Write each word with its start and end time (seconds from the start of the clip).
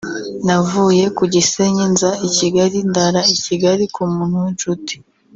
“Navuye 0.45 1.05
ku 1.17 1.23
Gisenyi 1.33 1.85
nza 1.93 2.09
i 2.27 2.29
Kigali 2.37 2.77
ndara 2.89 3.21
i 3.33 3.35
Kigali 3.43 3.83
ku 3.93 4.01
muntu 4.15 4.35
w’inshuti 4.43 4.93